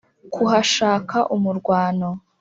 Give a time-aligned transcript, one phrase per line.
[0.33, 2.07] Kuhashaka umurwano